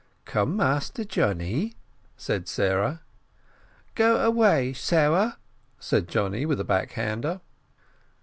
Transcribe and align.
"Come, 0.25 0.57
Master 0.57 1.03
Johnny," 1.05 1.75
said 2.17 2.47
Sarah. 2.47 3.01
"Go 3.93 4.17
away, 4.25 4.73
Sarah," 4.73 5.37
said 5.79 6.07
Johnny, 6.07 6.43
with 6.43 6.59
a 6.59 6.63
back 6.65 6.93
hander. 6.93 7.39